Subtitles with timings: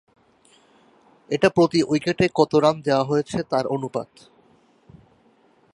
[1.29, 4.09] এটা প্রতি উইকেটে কত রান দেওয়া হয়েছে তার অনুপাত।